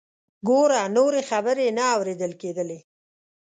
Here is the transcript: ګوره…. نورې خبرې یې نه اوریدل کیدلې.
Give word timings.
ګوره…. 0.47 0.81
نورې 0.95 1.21
خبرې 1.29 1.63
یې 1.67 1.71
نه 1.77 1.83
اوریدل 1.95 2.31
کیدلې. 2.41 2.79